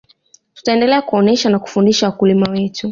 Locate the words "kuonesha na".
1.01-1.59